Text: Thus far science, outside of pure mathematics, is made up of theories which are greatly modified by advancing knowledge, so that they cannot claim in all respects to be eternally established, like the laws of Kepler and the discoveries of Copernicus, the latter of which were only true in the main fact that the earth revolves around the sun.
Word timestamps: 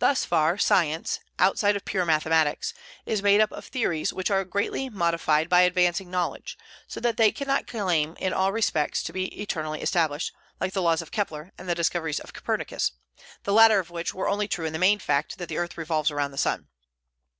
Thus 0.00 0.24
far 0.24 0.58
science, 0.58 1.20
outside 1.38 1.76
of 1.76 1.84
pure 1.84 2.04
mathematics, 2.04 2.74
is 3.06 3.22
made 3.22 3.40
up 3.40 3.52
of 3.52 3.66
theories 3.66 4.12
which 4.12 4.32
are 4.32 4.44
greatly 4.44 4.88
modified 4.90 5.48
by 5.48 5.60
advancing 5.60 6.10
knowledge, 6.10 6.58
so 6.88 6.98
that 6.98 7.16
they 7.16 7.30
cannot 7.30 7.68
claim 7.68 8.16
in 8.18 8.32
all 8.32 8.50
respects 8.52 9.00
to 9.04 9.12
be 9.12 9.26
eternally 9.40 9.80
established, 9.80 10.32
like 10.60 10.72
the 10.72 10.82
laws 10.82 11.02
of 11.02 11.12
Kepler 11.12 11.52
and 11.56 11.68
the 11.68 11.76
discoveries 11.76 12.18
of 12.18 12.32
Copernicus, 12.32 12.90
the 13.44 13.52
latter 13.52 13.78
of 13.78 13.90
which 13.90 14.12
were 14.12 14.28
only 14.28 14.48
true 14.48 14.64
in 14.66 14.72
the 14.72 14.76
main 14.80 14.98
fact 14.98 15.38
that 15.38 15.48
the 15.48 15.58
earth 15.58 15.78
revolves 15.78 16.10
around 16.10 16.32
the 16.32 16.36
sun. 16.38 16.66